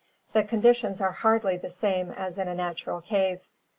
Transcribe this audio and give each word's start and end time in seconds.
The 0.33 0.43
condi 0.43 0.75
tions 0.75 0.99
are 0.99 1.11
hardly 1.11 1.57
the 1.57 1.69
same 1.69 2.09
as 2.09 2.39
in 2.39 2.47
a 2.47 2.55
natural 2.55 3.01
cave. 3.01 3.47